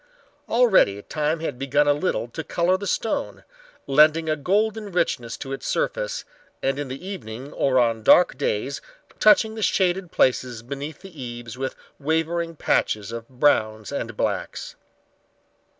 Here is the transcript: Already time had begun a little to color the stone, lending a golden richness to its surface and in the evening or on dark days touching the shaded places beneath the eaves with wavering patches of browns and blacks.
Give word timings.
Already 0.49 0.99
time 1.03 1.41
had 1.41 1.59
begun 1.59 1.87
a 1.87 1.93
little 1.93 2.27
to 2.29 2.43
color 2.43 2.75
the 2.75 2.87
stone, 2.87 3.43
lending 3.85 4.27
a 4.31 4.35
golden 4.35 4.91
richness 4.91 5.37
to 5.37 5.53
its 5.53 5.67
surface 5.67 6.25
and 6.63 6.79
in 6.79 6.87
the 6.87 7.07
evening 7.07 7.53
or 7.53 7.77
on 7.77 8.01
dark 8.01 8.35
days 8.35 8.81
touching 9.19 9.53
the 9.53 9.61
shaded 9.61 10.11
places 10.11 10.63
beneath 10.63 11.01
the 11.01 11.21
eaves 11.21 11.55
with 11.55 11.75
wavering 11.99 12.55
patches 12.55 13.11
of 13.11 13.29
browns 13.29 13.91
and 13.91 14.17
blacks. 14.17 14.75